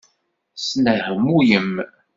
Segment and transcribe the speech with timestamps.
[0.55, 1.69] Tesnehmuyem.